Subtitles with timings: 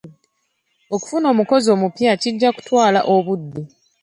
[0.95, 3.61] Okufuna omukozi omupya kijja kutwala obudde.